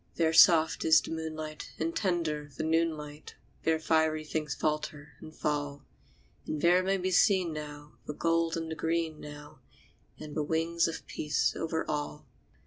There 0.15 0.33
soft 0.33 0.83
is 0.83 0.99
the 0.99 1.11
moonlight, 1.11 1.73
and 1.77 1.95
tender 1.95 2.49
the 2.57 2.63
noon 2.63 2.97
light; 2.97 3.35
There 3.61 3.77
fiery 3.77 4.25
things 4.25 4.55
falter 4.55 5.09
and 5.19 5.31
fall; 5.31 5.85
And 6.47 6.59
there 6.59 6.81
may 6.81 6.97
be 6.97 7.11
seen, 7.11 7.53
now, 7.53 7.99
the 8.07 8.15
gold 8.15 8.57
and 8.57 8.71
the 8.71 8.75
green, 8.75 9.19
now, 9.19 9.59
And 10.19 10.35
the 10.35 10.41
wings 10.41 10.87
of 10.87 11.01
a 11.01 11.03
peace 11.03 11.55
over 11.55 11.85
all. 11.87 12.25